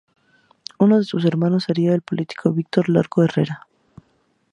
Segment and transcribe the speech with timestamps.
[0.79, 3.67] Uno de sus hermanos sería el político Víctor Larco Herrera.